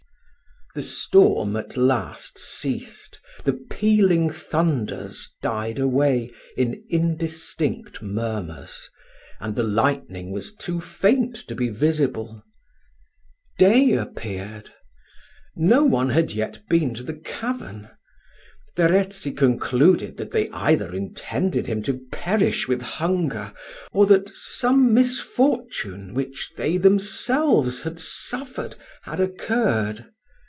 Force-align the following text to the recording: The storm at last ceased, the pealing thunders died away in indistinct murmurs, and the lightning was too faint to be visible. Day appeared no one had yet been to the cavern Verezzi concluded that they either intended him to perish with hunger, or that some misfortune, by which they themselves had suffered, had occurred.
The 0.73 0.81
storm 0.83 1.57
at 1.57 1.75
last 1.75 2.37
ceased, 2.37 3.19
the 3.43 3.51
pealing 3.69 4.29
thunders 4.29 5.33
died 5.41 5.77
away 5.79 6.31
in 6.55 6.81
indistinct 6.89 8.01
murmurs, 8.01 8.89
and 9.41 9.57
the 9.57 9.63
lightning 9.63 10.31
was 10.31 10.55
too 10.55 10.79
faint 10.79 11.35
to 11.49 11.55
be 11.55 11.67
visible. 11.67 12.41
Day 13.57 13.91
appeared 13.95 14.71
no 15.57 15.83
one 15.83 16.11
had 16.11 16.31
yet 16.31 16.63
been 16.69 16.93
to 16.93 17.03
the 17.03 17.15
cavern 17.19 17.89
Verezzi 18.77 19.33
concluded 19.33 20.15
that 20.15 20.31
they 20.31 20.47
either 20.51 20.95
intended 20.95 21.67
him 21.67 21.81
to 21.83 21.99
perish 22.13 22.69
with 22.69 22.81
hunger, 22.81 23.51
or 23.91 24.05
that 24.05 24.29
some 24.29 24.93
misfortune, 24.93 26.13
by 26.13 26.13
which 26.13 26.53
they 26.55 26.77
themselves 26.77 27.81
had 27.81 27.99
suffered, 27.99 28.77
had 29.01 29.19
occurred. 29.19 30.05